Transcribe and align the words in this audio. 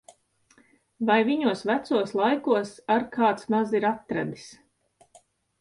Vai 1.09 1.17
viņos 1.27 1.61
vecos 1.71 2.15
laikos 2.21 2.73
ar 2.97 3.07
kāds 3.19 3.47
maz 3.57 3.79
ir 3.81 3.89
atradis! 3.95 4.49